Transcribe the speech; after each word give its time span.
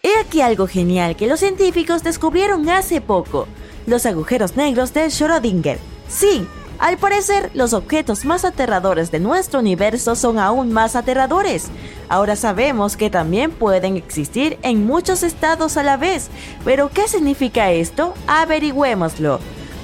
He 0.00 0.16
aquí 0.20 0.40
algo 0.42 0.68
genial 0.68 1.16
que 1.16 1.26
los 1.26 1.40
científicos 1.40 2.04
descubrieron 2.04 2.68
hace 2.68 3.00
poco, 3.00 3.48
los 3.86 4.06
agujeros 4.06 4.56
negros 4.56 4.94
de 4.94 5.06
Schrödinger. 5.06 5.78
Sí, 6.08 6.46
al 6.78 6.98
parecer 6.98 7.50
los 7.54 7.72
objetos 7.72 8.24
más 8.24 8.44
aterradores 8.44 9.10
de 9.10 9.18
nuestro 9.18 9.58
universo 9.58 10.14
son 10.14 10.38
aún 10.38 10.72
más 10.72 10.94
aterradores. 10.94 11.66
Ahora 12.08 12.36
sabemos 12.36 12.96
que 12.96 13.10
también 13.10 13.50
pueden 13.50 13.96
existir 13.96 14.56
en 14.62 14.86
muchos 14.86 15.24
estados 15.24 15.76
a 15.76 15.82
la 15.82 15.96
vez, 15.96 16.28
pero 16.64 16.90
¿qué 16.90 17.08
significa 17.08 17.72
esto? 17.72 18.14
Averigüémoslo. 18.28 19.40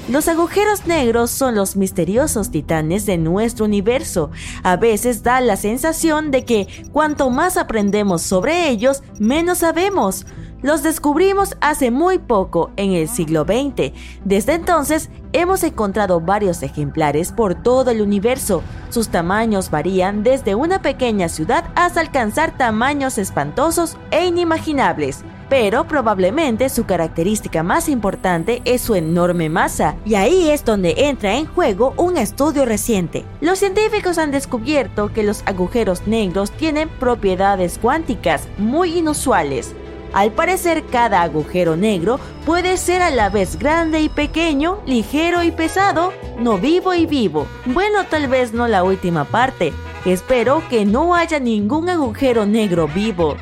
Los 0.07 0.29
agujeros 0.29 0.87
negros 0.87 1.31
son 1.31 1.55
los 1.55 1.77
misteriosos 1.77 2.51
titanes 2.51 3.07
de 3.07 3.17
nuestro 3.17 3.65
universo. 3.65 4.31
A 4.63 4.77
veces 4.77 5.23
da 5.23 5.41
la 5.41 5.57
sensación 5.57 6.31
de 6.31 6.45
que 6.45 6.69
cuanto 6.93 7.31
más 7.31 7.57
aprendemos 7.57 8.21
sobre 8.21 8.69
ellos, 8.69 9.03
menos 9.19 9.59
sabemos. 9.59 10.27
Los 10.61 10.83
descubrimos 10.83 11.57
hace 11.63 11.91
muy 11.91 12.19
poco, 12.19 12.71
en 12.77 12.93
el 12.93 13.09
siglo 13.09 13.45
XX. 13.45 13.93
Desde 14.27 14.53
entonces, 14.53 15.09
hemos 15.33 15.63
encontrado 15.63 16.21
varios 16.21 16.63
ejemplares 16.63 17.33
por 17.33 17.55
todo 17.55 17.91
el 17.91 18.03
universo. 18.03 18.63
Sus 18.91 19.09
tamaños 19.09 19.71
varían 19.71 20.23
desde 20.23 20.55
una 20.55 20.83
pequeña 20.83 21.31
ciudad 21.31 21.65
hasta 21.77 22.01
alcanzar 22.01 22.59
tamaños 22.59 23.17
espantosos 23.17 23.97
e 24.11 24.27
inimaginables 24.27 25.25
pero 25.55 25.87
probablemente 25.87 26.69
su 26.69 26.85
característica 26.85 27.63
más 27.63 27.89
importante 27.89 28.61
es 28.65 28.81
su 28.81 28.97
enorme 28.97 29.49
masa, 29.49 29.95
y 30.05 30.17
ahí 30.17 30.51
es 30.51 30.65
donde 30.65 30.95
entra 30.97 31.37
en 31.37 31.47
juego 31.47 31.95
un 31.97 32.17
estudio 32.17 32.65
reciente. 32.65 33.25
Los 33.41 33.61
científicos 33.61 34.19
han 34.19 34.33
descubierto 34.33 35.13
que 35.13 35.23
los 35.23 35.45
agujeros 35.47 36.09
negros 36.09 36.51
tienen 36.51 36.89
propiedades 36.89 37.79
cuánticas 37.79 38.49
muy 38.59 38.99
inusuales. 38.99 39.77
Al 40.13 40.33
parecer, 40.33 40.83
cada 40.91 41.23
agujero 41.23 41.77
negro 41.77 42.19
puede 42.45 42.77
ser 42.77 43.01
a 43.01 43.11
la 43.11 43.31
vez 43.31 43.57
grande 43.57 44.01
y 44.01 44.09
pequeño, 44.09 44.81
ligero 44.87 45.45
y 45.45 45.53
pesado, 45.53 46.13
no 46.37 46.59
vivo 46.59 46.95
y 46.95 47.07
vivo. 47.07 47.47
Bueno, 47.67 48.03
tal 48.11 48.27
vez 48.27 48.53
no 48.53 48.67
la 48.67 48.83
última 48.83 49.25
parte. 49.25 49.73
Espero 50.05 50.65
que 50.69 50.85
no 50.85 51.15
haya 51.15 51.39
ningún 51.39 51.89
agujero 51.89 52.45
negro 52.45 52.89
vivo. 52.89 53.37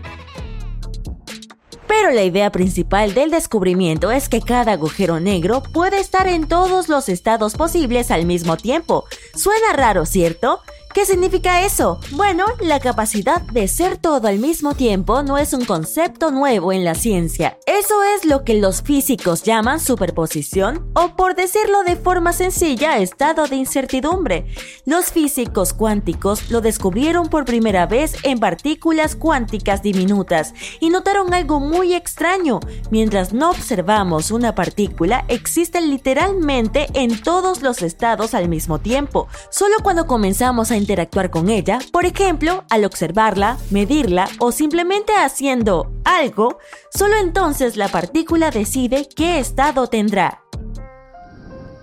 Pero 1.94 2.10
la 2.10 2.24
idea 2.24 2.50
principal 2.50 3.12
del 3.12 3.30
descubrimiento 3.30 4.10
es 4.10 4.30
que 4.30 4.40
cada 4.40 4.72
agujero 4.72 5.20
negro 5.20 5.62
puede 5.62 6.00
estar 6.00 6.26
en 6.26 6.48
todos 6.48 6.88
los 6.88 7.10
estados 7.10 7.54
posibles 7.54 8.10
al 8.10 8.24
mismo 8.24 8.56
tiempo. 8.56 9.04
Suena 9.34 9.74
raro, 9.74 10.06
¿cierto? 10.06 10.62
¿Qué 10.94 11.06
significa 11.06 11.64
eso? 11.64 12.00
Bueno, 12.10 12.44
la 12.60 12.78
capacidad 12.78 13.40
de 13.40 13.66
ser 13.66 13.96
todo 13.96 14.28
al 14.28 14.38
mismo 14.38 14.74
tiempo 14.74 15.22
no 15.22 15.38
es 15.38 15.54
un 15.54 15.64
concepto 15.64 16.30
nuevo 16.30 16.70
en 16.70 16.84
la 16.84 16.94
ciencia. 16.94 17.56
Eso 17.66 18.02
es 18.14 18.26
lo 18.26 18.44
que 18.44 18.54
los 18.54 18.82
físicos 18.82 19.42
llaman 19.42 19.80
superposición 19.80 20.90
o 20.94 21.16
por 21.16 21.34
decirlo 21.34 21.82
de 21.84 21.96
forma 21.96 22.34
sencilla, 22.34 22.98
estado 22.98 23.46
de 23.46 23.56
incertidumbre. 23.56 24.46
Los 24.84 25.06
físicos 25.06 25.72
cuánticos 25.72 26.50
lo 26.50 26.60
descubrieron 26.60 27.28
por 27.28 27.46
primera 27.46 27.86
vez 27.86 28.14
en 28.22 28.38
partículas 28.38 29.16
cuánticas 29.16 29.82
diminutas 29.82 30.52
y 30.78 30.90
notaron 30.90 31.32
algo 31.32 31.58
muy 31.58 31.94
extraño. 31.94 32.60
Mientras 32.90 33.32
no 33.32 33.48
observamos 33.48 34.30
una 34.30 34.54
partícula, 34.54 35.24
existe 35.28 35.80
literalmente 35.80 36.88
en 36.92 37.22
todos 37.22 37.62
los 37.62 37.80
estados 37.80 38.34
al 38.34 38.50
mismo 38.50 38.78
tiempo. 38.78 39.28
Solo 39.50 39.76
cuando 39.82 40.06
comenzamos 40.06 40.70
a 40.70 40.81
interactuar 40.82 41.30
con 41.30 41.48
ella, 41.48 41.78
por 41.90 42.04
ejemplo, 42.04 42.64
al 42.68 42.84
observarla, 42.84 43.56
medirla 43.70 44.28
o 44.38 44.52
simplemente 44.52 45.14
haciendo 45.14 45.90
algo, 46.04 46.58
solo 46.92 47.16
entonces 47.16 47.76
la 47.76 47.88
partícula 47.88 48.50
decide 48.50 49.08
qué 49.16 49.38
estado 49.38 49.86
tendrá. 49.86 50.42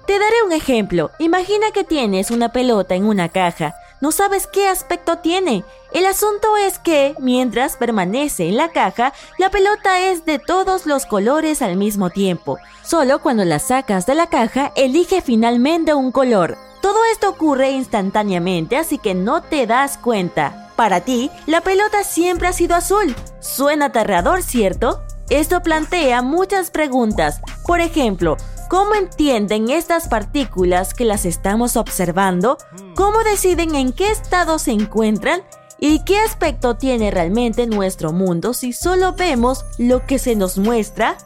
Te 0.06 0.14
daré 0.18 0.42
un 0.44 0.54
ejemplo. 0.54 1.12
Imagina 1.20 1.68
que 1.72 1.84
tienes 1.84 2.32
una 2.32 2.50
pelota 2.50 2.96
en 2.96 3.06
una 3.06 3.30
caja. 3.30 3.76
No 4.02 4.12
sabes 4.12 4.48
qué 4.48 4.68
aspecto 4.68 5.18
tiene. 5.18 5.66
El 5.92 6.06
asunto 6.06 6.56
es 6.56 6.80
que, 6.80 7.16
mientras 7.20 7.76
permanece 7.76 8.48
en 8.48 8.56
la 8.56 8.70
caja, 8.70 9.14
la 9.38 9.50
pelota 9.50 10.00
es 10.00 10.26
de 10.26 10.40
todos 10.40 10.86
los 10.86 11.06
colores 11.06 11.62
al 11.62 11.76
mismo 11.76 12.10
tiempo. 12.10 12.58
Solo 12.84 13.20
cuando 13.20 13.44
la 13.44 13.60
sacas 13.60 14.06
de 14.06 14.16
la 14.16 14.28
caja, 14.28 14.72
elige 14.76 15.22
finalmente 15.22 15.94
un 15.94 16.12
color. 16.12 16.58
Todo 16.82 17.00
esto 17.12 17.30
ocurre 17.30 17.72
instantáneamente, 17.72 18.78
así 18.78 18.98
que 18.98 19.14
no 19.14 19.42
te 19.42 19.68
das 19.68 19.98
cuenta. 19.98 20.72
Para 20.78 21.02
ti, 21.02 21.30
la 21.46 21.60
pelota 21.60 22.06
siempre 22.06 22.48
ha 22.48 22.54
sido 22.54 22.76
azul. 22.76 23.14
Suena 23.42 23.88
aterrador, 23.88 24.44
¿cierto? 24.44 25.02
Esto 25.30 25.62
plantea 25.62 26.22
muchas 26.22 26.72
preguntas. 26.72 27.42
Por 27.68 27.82
ejemplo, 27.82 28.38
¿cómo 28.70 28.94
entienden 28.96 29.70
estas 29.70 30.08
partículas 30.08 30.94
que 30.94 31.04
las 31.04 31.26
estamos 31.26 31.76
observando? 31.76 32.58
¿Cómo 32.96 33.20
deciden 33.24 33.76
en 33.76 33.92
qué 33.92 34.12
estado 34.12 34.60
se 34.60 34.72
encuentran? 34.72 35.42
¿Y 35.80 36.04
qué 36.04 36.20
aspecto 36.20 36.78
tiene 36.78 37.10
realmente 37.12 37.66
nuestro 37.66 38.14
mundo 38.14 38.54
si 38.54 38.72
solo 38.72 39.14
vemos 39.14 39.66
lo 39.78 40.06
que 40.06 40.20
se 40.20 40.36
nos 40.36 40.58
muestra? 40.58 41.18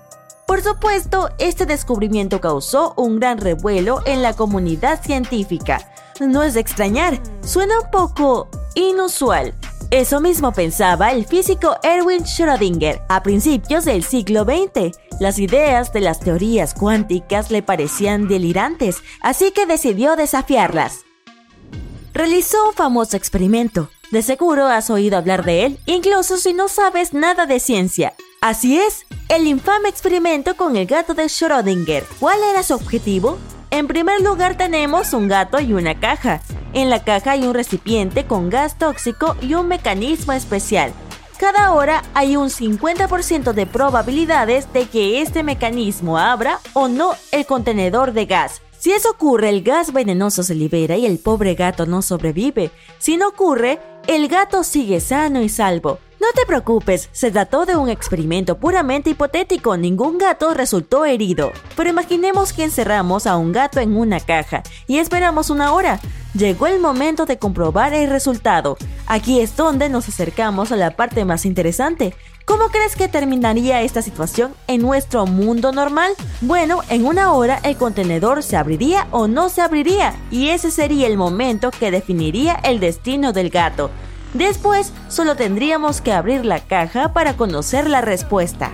Por 0.48 0.62
supuesto, 0.62 1.30
este 1.38 1.66
descubrimiento 1.66 2.40
causó 2.40 2.94
un 2.96 3.20
gran 3.20 3.40
revuelo 3.40 4.02
en 4.06 4.22
la 4.22 4.34
comunidad 4.34 5.02
científica. 5.04 5.92
No 6.20 6.44
es 6.44 6.54
de 6.54 6.62
extrañar, 6.62 7.20
suena 7.44 7.80
un 7.80 7.92
poco 7.92 8.48
inusual. 8.75 9.54
Eso 9.94 10.22
mismo 10.22 10.52
pensaba 10.54 11.12
el 11.12 11.24
físico 11.24 11.78
Erwin 11.84 12.24
Schrödinger 12.24 13.04
a 13.09 13.22
principios 13.22 13.86
del 13.86 14.04
siglo 14.04 14.44
XX. 14.44 14.98
Las 15.20 15.38
ideas 15.38 15.94
de 15.94 16.02
las 16.02 16.20
teorías 16.20 16.74
cuánticas 16.74 17.52
le 17.52 17.62
parecían 17.62 18.28
delirantes, 18.28 19.04
así 19.22 19.52
que 19.52 19.68
decidió 19.68 20.16
desafiarlas. 20.16 21.06
Realizó 22.12 22.70
un 22.70 22.74
famoso 22.74 23.16
experimento. 23.16 23.92
De 24.09 24.24
seguro 24.24 24.66
has 24.66 24.90
oído 24.90 25.16
hablar 25.16 25.46
de 25.46 25.64
él, 25.68 25.80
incluso 25.86 26.38
si 26.38 26.54
no 26.54 26.70
sabes 26.70 27.14
nada 27.14 27.46
de 27.46 27.60
ciencia. 27.60 28.16
Así 28.42 28.80
es, 28.80 29.06
el 29.30 29.46
infame 29.46 29.89
experimento 29.89 30.57
con 30.57 30.75
el 30.75 30.88
gato 30.88 31.13
de 31.13 31.25
Schrödinger. 31.25 32.04
¿Cuál 32.19 32.39
era 32.51 32.63
su 32.63 32.74
objetivo? 32.74 33.38
En 33.69 33.88
primer 33.88 34.22
lugar 34.22 34.57
tenemos 34.57 35.13
un 35.13 35.28
gato 35.28 35.60
y 35.60 35.74
una 35.74 36.00
caja. 36.00 36.42
En 36.74 36.90
la 36.90 37.04
caja 37.04 37.31
hay 37.31 37.44
un 37.46 37.54
recipiente 37.54 38.25
con 38.25 38.50
gas 38.50 38.80
tóxico 38.80 39.36
y 39.42 39.54
un 39.54 39.68
mecanismo 39.68 40.34
especial. 40.34 40.92
Cada 41.38 41.72
hora 41.74 42.04
hay 42.16 42.36
un 42.36 42.50
50% 42.50 43.54
de 43.54 43.66
probabilidades 43.68 44.72
de 44.74 44.88
que 44.88 45.22
este 45.22 45.44
mecanismo 45.44 46.18
abra 46.18 46.60
o 46.74 46.88
no 46.88 47.14
el 47.31 47.46
contenedor 47.46 48.14
de 48.14 48.25
gas. 48.25 48.62
Si 48.80 48.92
eso 48.92 49.12
ocurre, 49.12 49.50
el 49.50 49.62
gas 49.62 49.94
venenoso 49.94 50.42
se 50.42 50.56
libera 50.56 50.98
y 50.98 51.06
el 51.06 51.20
pobre 51.20 51.54
gato 51.54 51.86
no 51.86 52.02
sobrevive. 52.02 52.72
Si 52.98 53.18
no 53.18 53.30
ocurre, 53.30 53.80
el 54.08 54.28
gato 54.28 54.64
sigue 54.64 55.00
sano 55.00 55.42
y 55.42 55.50
salvo. 55.50 56.00
No 56.20 56.28
te 56.34 56.46
preocupes, 56.46 57.10
se 57.12 57.31
trató 57.31 57.66
de 57.66 57.75
un 57.75 57.90
experimento 57.90 58.58
puramente 58.58 59.10
hipotético, 59.10 59.78
ningún 59.78 60.18
gato 60.18 60.54
resultó 60.54 61.06
herido. 61.06 61.52
Pero 61.75 61.90
imaginemos 61.90 62.52
que 62.52 62.64
encerramos 62.64 63.28
a 63.28 63.38
un 63.38 63.52
gato 63.52 63.80
en 63.80 63.96
una 63.96 64.20
caja 64.20 64.64
y 64.88 64.98
esperamos 64.98 65.50
una 65.50 65.74
hora. 65.74 66.00
Llegó 66.33 66.65
el 66.65 66.80
momento 66.80 67.25
de 67.25 67.38
comprobar 67.38 67.94
el 67.94 68.09
resultado. 68.09 68.77
Aquí 69.06 69.39
es 69.39 69.56
donde 69.56 69.88
nos 69.89 70.09
acercamos 70.09 70.71
a 70.71 70.75
la 70.75 70.95
parte 70.95 71.25
más 71.25 71.45
interesante. 71.45 72.15
¿Cómo 72.45 72.69
crees 72.69 72.95
que 72.95 73.07
terminaría 73.07 73.83
esta 73.83 74.01
situación 74.01 74.53
en 74.68 74.81
nuestro 74.81 75.27
mundo 75.27 75.71
normal? 75.71 76.12
Bueno, 76.41 76.81
en 76.89 77.06
una 77.06 77.31
hora 77.33 77.59
el 77.63 77.77
contenedor 77.77 78.41
se 78.41 78.57
abriría 78.57 79.07
o 79.12 79.27
no 79.27 79.50
se 79.50 79.62
abriría 79.62 80.15
y 80.31 80.50
ese 80.50 80.71
sería 80.71 81.06
el 81.06 81.18
momento 81.18 81.69
que 81.69 81.91
definiría 81.91 82.56
el 82.63 82.79
destino 82.79 83.31
del 83.31 83.51
gato. 83.51 83.91
Después 84.33 84.91
solo 85.09 85.36
tendríamos 85.36 86.01
que 86.01 86.12
abrir 86.12 86.45
la 86.45 86.59
caja 86.59 87.13
para 87.13 87.38
conocer 87.38 87.88
la 87.88 88.01
respuesta. 88.01 88.71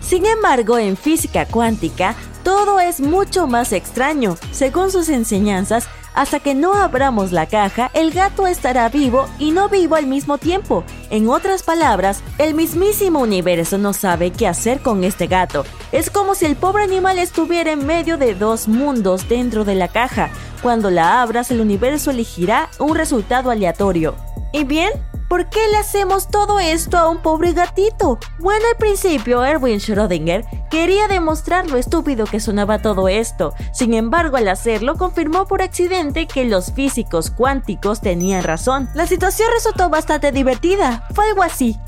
Sin 0.00 0.26
embargo, 0.26 0.76
en 0.76 0.96
física 0.96 1.46
cuántica, 1.46 2.16
todo 2.42 2.80
es 2.80 3.00
mucho 3.00 3.46
más 3.46 3.72
extraño. 3.72 4.36
Según 4.50 4.90
sus 4.90 5.08
enseñanzas, 5.08 5.88
hasta 6.14 6.40
que 6.40 6.54
no 6.54 6.74
abramos 6.74 7.32
la 7.32 7.46
caja, 7.46 7.90
el 7.94 8.10
gato 8.10 8.46
estará 8.46 8.88
vivo 8.88 9.28
y 9.38 9.50
no 9.50 9.68
vivo 9.68 9.96
al 9.96 10.06
mismo 10.06 10.38
tiempo. 10.38 10.84
En 11.10 11.28
otras 11.28 11.62
palabras, 11.62 12.22
el 12.38 12.54
mismísimo 12.54 13.20
universo 13.20 13.78
no 13.78 13.92
sabe 13.92 14.30
qué 14.30 14.46
hacer 14.46 14.80
con 14.80 15.04
este 15.04 15.26
gato. 15.26 15.64
Es 15.92 16.10
como 16.10 16.34
si 16.34 16.46
el 16.46 16.56
pobre 16.56 16.84
animal 16.84 17.18
estuviera 17.18 17.72
en 17.72 17.86
medio 17.86 18.16
de 18.16 18.34
dos 18.34 18.68
mundos 18.68 19.28
dentro 19.28 19.64
de 19.64 19.74
la 19.74 19.88
caja. 19.88 20.30
Cuando 20.62 20.90
la 20.90 21.22
abras, 21.22 21.50
el 21.50 21.60
universo 21.60 22.10
elegirá 22.10 22.68
un 22.78 22.94
resultado 22.94 23.50
aleatorio. 23.50 24.14
¿Y 24.52 24.64
bien? 24.64 24.90
¿Por 25.30 25.48
qué 25.48 25.60
le 25.70 25.76
hacemos 25.78 26.28
todo 26.28 26.58
esto 26.58 26.98
a 26.98 27.08
un 27.08 27.22
pobre 27.22 27.52
gatito? 27.52 28.18
Bueno, 28.40 28.64
al 28.68 28.76
principio 28.76 29.44
Erwin 29.44 29.78
Schrödinger 29.78 30.44
quería 30.70 31.08
demostrar 31.08 31.68
lo 31.68 31.76
estúpido 31.76 32.24
que 32.24 32.40
sonaba 32.40 32.80
todo 32.80 33.08
esto. 33.08 33.52
Sin 33.72 33.92
embargo, 33.92 34.36
al 34.36 34.48
hacerlo, 34.48 34.96
confirmó 34.96 35.46
por 35.46 35.60
accidente 35.60 36.26
que 36.26 36.44
los 36.44 36.72
físicos 36.72 37.30
cuánticos 37.30 38.00
tenían 38.00 38.44
razón. 38.44 38.88
La 38.94 39.06
situación 39.06 39.50
resultó 39.52 39.90
bastante 39.90 40.32
divertida. 40.32 41.06
Fue 41.14 41.28
algo 41.28 41.42
así. 41.42 41.78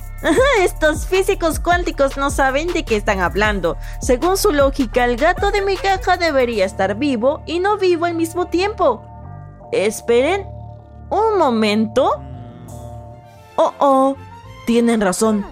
Estos 0.61 1.07
físicos 1.07 1.59
cuánticos 1.59 2.17
no 2.17 2.31
saben 2.31 2.69
de 2.69 2.85
qué 2.85 2.97
están 2.97 3.21
hablando. 3.21 3.77
Según 4.01 4.37
su 4.37 4.53
lógica, 4.53 5.05
el 5.05 5.17
gato 5.17 5.51
de 5.51 5.63
mi 5.63 5.77
caja 5.77 6.17
debería 6.17 6.65
estar 6.65 6.97
vivo 6.97 7.43
y 7.47 7.61
no 7.61 7.79
vivo 7.79 8.05
al 8.05 8.15
mismo 8.15 8.47
tiempo. 8.47 9.03
Esperen. 9.73 10.47
Un 11.09 11.39
momento. 11.39 12.23
Oh, 13.57 13.73
oh, 13.79 14.17
tienen 14.67 15.01
razón. 15.01 15.45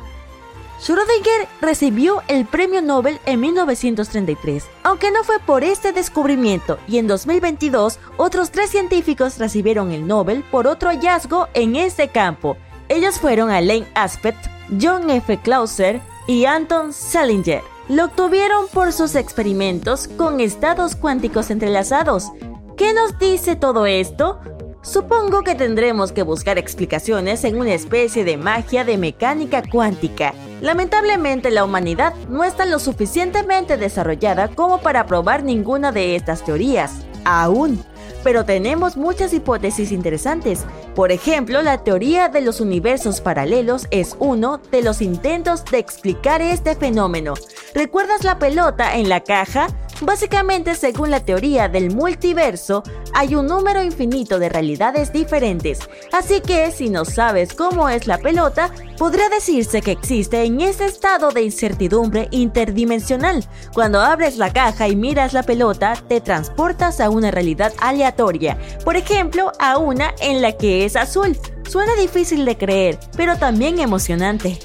Schrödinger 0.80 1.46
recibió 1.60 2.22
el 2.26 2.46
premio 2.46 2.80
Nobel 2.80 3.20
en 3.26 3.40
1933, 3.40 4.64
aunque 4.82 5.10
no 5.10 5.24
fue 5.24 5.38
por 5.38 5.62
este 5.62 5.92
descubrimiento, 5.92 6.78
y 6.88 6.96
en 6.96 7.06
2022 7.06 7.98
otros 8.16 8.50
tres 8.50 8.70
científicos 8.70 9.36
recibieron 9.36 9.92
el 9.92 10.06
Nobel 10.06 10.42
por 10.50 10.66
otro 10.66 10.88
hallazgo 10.88 11.48
en 11.52 11.76
este 11.76 12.08
campo. 12.08 12.56
Ellos 12.88 13.18
fueron 13.18 13.50
Alain 13.50 13.86
Aspect, 13.94 14.46
John 14.80 15.10
F. 15.10 15.38
Clauser 15.42 16.00
y 16.26 16.46
Anton 16.46 16.94
Salinger. 16.94 17.62
Lo 17.90 18.06
obtuvieron 18.06 18.66
por 18.72 18.94
sus 18.94 19.16
experimentos 19.16 20.08
con 20.08 20.40
estados 20.40 20.96
cuánticos 20.96 21.50
entrelazados. 21.50 22.30
¿Qué 22.78 22.94
nos 22.94 23.18
dice 23.18 23.54
todo 23.54 23.84
esto? 23.84 24.40
Supongo 24.80 25.42
que 25.42 25.54
tendremos 25.54 26.10
que 26.10 26.22
buscar 26.22 26.56
explicaciones 26.56 27.44
en 27.44 27.58
una 27.58 27.74
especie 27.74 28.24
de 28.24 28.38
magia 28.38 28.82
de 28.82 28.96
mecánica 28.96 29.62
cuántica. 29.62 30.32
Lamentablemente 30.60 31.50
la 31.50 31.64
humanidad 31.64 32.14
no 32.28 32.44
está 32.44 32.66
lo 32.66 32.78
suficientemente 32.78 33.76
desarrollada 33.76 34.48
como 34.48 34.80
para 34.80 35.06
probar 35.06 35.42
ninguna 35.42 35.92
de 35.92 36.16
estas 36.16 36.44
teorías. 36.44 37.04
Aún 37.24 37.84
pero 38.22 38.44
tenemos 38.44 38.96
muchas 38.96 39.32
hipótesis 39.32 39.92
interesantes. 39.92 40.64
Por 40.94 41.12
ejemplo, 41.12 41.62
la 41.62 41.82
teoría 41.82 42.28
de 42.28 42.40
los 42.40 42.60
universos 42.60 43.20
paralelos 43.20 43.86
es 43.90 44.16
uno 44.18 44.60
de 44.70 44.82
los 44.82 45.00
intentos 45.00 45.64
de 45.64 45.78
explicar 45.78 46.42
este 46.42 46.74
fenómeno. 46.74 47.34
¿Recuerdas 47.74 48.24
la 48.24 48.38
pelota 48.38 48.96
en 48.96 49.08
la 49.08 49.20
caja? 49.20 49.68
Básicamente, 50.02 50.74
según 50.74 51.10
la 51.10 51.20
teoría 51.20 51.68
del 51.68 51.94
multiverso, 51.94 52.82
hay 53.12 53.34
un 53.34 53.46
número 53.46 53.82
infinito 53.82 54.38
de 54.38 54.48
realidades 54.48 55.12
diferentes, 55.12 55.80
así 56.12 56.40
que 56.40 56.70
si 56.70 56.88
no 56.88 57.04
sabes 57.04 57.52
cómo 57.52 57.88
es 57.88 58.06
la 58.06 58.16
pelota, 58.16 58.70
podría 58.96 59.28
decirse 59.28 59.82
que 59.82 59.92
existe 59.92 60.44
en 60.44 60.62
ese 60.62 60.86
estado 60.86 61.30
de 61.32 61.42
incertidumbre 61.42 62.28
interdimensional. 62.30 63.44
Cuando 63.74 64.00
abres 64.00 64.38
la 64.38 64.52
caja 64.52 64.88
y 64.88 64.96
miras 64.96 65.34
la 65.34 65.42
pelota, 65.42 65.92
te 66.08 66.20
transportas 66.20 67.00
a 67.00 67.10
una 67.10 67.30
realidad 67.30 67.72
aleatoria, 67.78 68.58
por 68.84 68.96
ejemplo, 68.96 69.52
a 69.58 69.76
una 69.76 70.14
en 70.20 70.40
la 70.40 70.52
que 70.52 70.86
es 70.86 70.96
azul. 70.96 71.38
Suena 71.68 71.94
difícil 71.96 72.44
de 72.46 72.56
creer, 72.56 72.98
pero 73.16 73.36
también 73.36 73.78
emocionante. 73.78 74.58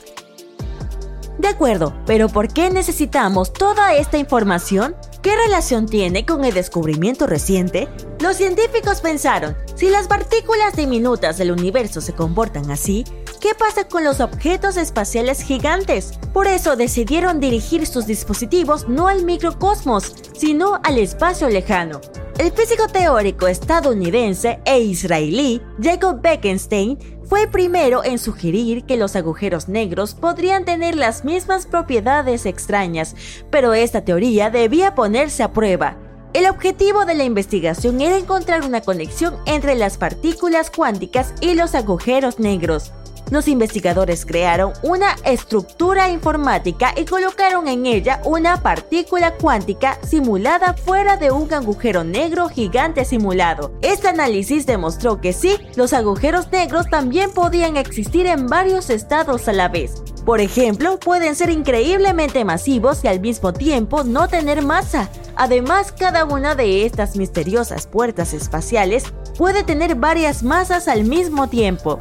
De 1.38 1.50
acuerdo, 1.50 1.94
pero 2.06 2.30
¿por 2.30 2.48
qué 2.48 2.70
necesitamos 2.70 3.52
toda 3.52 3.94
esta 3.94 4.18
información? 4.18 4.96
¿Qué 5.25 5.36
relación 5.36 5.88
tiene 5.88 6.24
con 6.24 6.45
el 6.45 6.54
descubrimiento 6.54 7.25
reciente? 7.25 7.88
Los 8.19 8.38
científicos 8.38 9.01
pensaron, 9.01 9.57
si 9.74 9.89
las 9.89 10.07
partículas 10.07 10.75
diminutas 10.75 11.39
del 11.39 11.50
universo 11.50 12.00
se 12.00 12.13
comportan 12.13 12.69
así, 12.69 13.06
¿qué 13.42 13.56
pasa 13.56 13.88
con 13.88 14.04
los 14.04 14.19
objetos 14.19 14.77
espaciales 14.77 15.42
gigantes? 15.42 16.19
Por 16.31 16.45
eso 16.45 16.75
decidieron 16.75 17.39
dirigir 17.39 17.88
sus 17.88 18.06
dispositivos 18.06 18.88
no 18.88 19.07
al 19.07 19.25
microcosmos, 19.25 20.13
sino 20.38 20.80
al 20.83 21.00
espacio 21.00 21.50
lejano. 21.50 22.01
El 22.38 22.51
físico 22.51 22.88
teórico 22.88 23.48
estadounidense 23.48 24.60
e 24.66 24.80
israelí 24.80 25.60
Jacob 25.81 26.22
Bekenstein 26.22 27.00
fue 27.27 27.48
primero 27.48 28.04
en 28.04 28.19
sugerir 28.19 28.83
que 28.86 28.98
los 28.98 29.16
agujeros 29.16 29.68
negros 29.68 30.13
podrían 30.13 30.66
tener 30.66 30.95
las 30.95 31.25
mismas 31.25 31.66
propiedades 31.66 32.45
extrañas, 32.45 33.16
pero 33.50 33.74
esta 33.74 34.06
teoría 34.06 34.50
debía 34.50 34.95
ponerse 34.95 35.44
a 35.44 35.51
prueba. 35.51 35.98
El 36.33 36.48
objetivo 36.48 37.06
de 37.06 37.16
la 37.16 37.24
investigación 37.24 38.01
era 38.01 38.18
encontrar 38.18 38.66
una 38.66 38.81
conexión 38.81 39.38
entre 39.45 39.75
las 39.75 39.98
partículas 39.98 40.69
cuánticas 40.69 41.33
y 41.42 41.54
los 41.54 41.75
agujeros 41.75 42.39
negros 42.39 42.92
los 43.31 43.48
investigadores 43.48 44.25
crearon 44.25 44.74
una 44.83 45.16
estructura 45.24 46.10
informática 46.10 46.94
y 46.95 47.06
colocaron 47.06 47.68
en 47.68 47.86
ella 47.86 48.22
una 48.25 48.62
partícula 48.62 49.36
cuántica 49.36 49.98
simulada 50.06 50.74
fuera 50.74 51.18
de 51.18 51.31
un 51.31 51.54
agujero 51.54 52.04
negro 52.04 52.50
gigante 52.50 53.06
simulado. 53.06 53.72
Este 53.81 54.07
análisis 54.07 54.66
demostró 54.66 55.22
que 55.22 55.33
sí, 55.33 55.57
los 55.75 55.94
agujeros 55.94 56.51
negros 56.51 56.89
también 56.89 57.31
podían 57.31 57.77
existir 57.77 58.25
en 58.27 58.48
varios 58.48 58.89
estados 58.89 59.48
a 59.48 59.54
la 59.54 59.69
vez. 59.69 60.01
Por 60.25 60.42
ejemplo, 60.42 61.00
pueden 61.00 61.36
ser 61.36 61.51
increíblemente 61.51 62.44
masivos 62.45 63.03
y 63.03 63.08
al 63.08 63.20
mismo 63.20 63.53
tiempo 63.53 64.03
no 64.03 64.27
tener 64.27 64.63
masa. 64.63 65.10
Además, 65.36 65.91
cada 65.91 66.25
una 66.25 66.55
de 66.55 66.86
estas 66.86 67.15
misteriosas 67.15 67.86
puertas 67.86 68.34
espaciales 68.34 69.03
puede 69.38 69.63
tener 69.63 69.96
varias 69.96 70.41
masas 70.41 70.88
al 70.88 71.03
mismo 71.03 71.48
tiempo. 71.48 72.00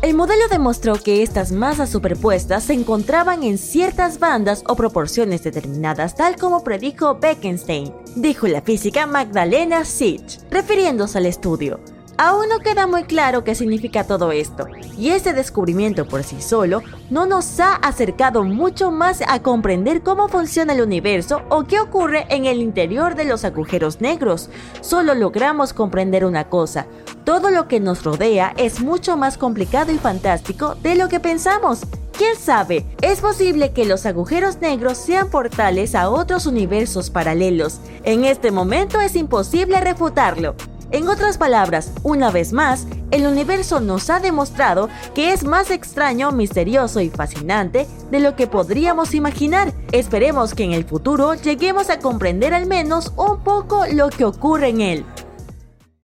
El 0.00 0.14
modelo 0.14 0.46
demostró 0.48 0.94
que 0.94 1.24
estas 1.24 1.50
masas 1.50 1.90
superpuestas 1.90 2.62
se 2.62 2.72
encontraban 2.72 3.42
en 3.42 3.58
ciertas 3.58 4.20
bandas 4.20 4.62
o 4.68 4.76
proporciones 4.76 5.42
determinadas, 5.42 6.14
tal 6.14 6.36
como 6.36 6.62
predijo 6.62 7.16
Bekenstein, 7.16 7.92
dijo 8.14 8.46
la 8.46 8.62
física 8.62 9.08
Magdalena 9.08 9.84
Sitch, 9.84 10.38
refiriéndose 10.50 11.18
al 11.18 11.26
estudio. 11.26 11.80
Aún 12.20 12.48
no 12.48 12.58
queda 12.58 12.88
muy 12.88 13.04
claro 13.04 13.44
qué 13.44 13.54
significa 13.54 14.02
todo 14.02 14.32
esto, 14.32 14.66
y 14.96 15.10
este 15.10 15.32
descubrimiento 15.32 16.04
por 16.04 16.24
sí 16.24 16.42
solo 16.42 16.82
no 17.10 17.26
nos 17.26 17.60
ha 17.60 17.76
acercado 17.76 18.42
mucho 18.42 18.90
más 18.90 19.22
a 19.28 19.40
comprender 19.40 20.02
cómo 20.02 20.26
funciona 20.26 20.72
el 20.72 20.80
universo 20.80 21.42
o 21.48 21.62
qué 21.62 21.78
ocurre 21.78 22.26
en 22.28 22.46
el 22.46 22.60
interior 22.60 23.14
de 23.14 23.24
los 23.24 23.44
agujeros 23.44 24.00
negros. 24.00 24.50
Solo 24.80 25.14
logramos 25.14 25.72
comprender 25.72 26.24
una 26.24 26.48
cosa, 26.48 26.88
todo 27.22 27.50
lo 27.50 27.68
que 27.68 27.78
nos 27.78 28.02
rodea 28.02 28.52
es 28.56 28.80
mucho 28.80 29.16
más 29.16 29.38
complicado 29.38 29.92
y 29.92 29.98
fantástico 29.98 30.74
de 30.74 30.96
lo 30.96 31.08
que 31.08 31.20
pensamos. 31.20 31.82
¿Quién 32.16 32.34
sabe? 32.34 32.84
Es 33.00 33.20
posible 33.20 33.70
que 33.70 33.84
los 33.84 34.06
agujeros 34.06 34.60
negros 34.60 34.98
sean 34.98 35.30
portales 35.30 35.94
a 35.94 36.10
otros 36.10 36.46
universos 36.46 37.10
paralelos. 37.10 37.78
En 38.02 38.24
este 38.24 38.50
momento 38.50 39.00
es 39.00 39.14
imposible 39.14 39.78
refutarlo. 39.78 40.56
En 40.90 41.06
otras 41.06 41.36
palabras, 41.36 41.92
una 42.02 42.30
vez 42.30 42.54
más, 42.54 42.86
el 43.10 43.26
universo 43.26 43.78
nos 43.80 44.08
ha 44.08 44.20
demostrado 44.20 44.88
que 45.14 45.32
es 45.32 45.44
más 45.44 45.70
extraño, 45.70 46.32
misterioso 46.32 47.00
y 47.00 47.10
fascinante 47.10 47.86
de 48.10 48.20
lo 48.20 48.36
que 48.36 48.46
podríamos 48.46 49.14
imaginar. 49.14 49.74
Esperemos 49.92 50.54
que 50.54 50.64
en 50.64 50.72
el 50.72 50.84
futuro 50.84 51.34
lleguemos 51.34 51.90
a 51.90 51.98
comprender 51.98 52.54
al 52.54 52.66
menos 52.66 53.12
un 53.16 53.38
poco 53.44 53.84
lo 53.92 54.08
que 54.08 54.24
ocurre 54.24 54.68
en 54.68 54.80
él. 54.80 55.04